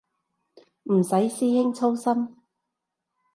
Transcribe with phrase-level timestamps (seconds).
[0.85, 2.35] 唔使師兄操心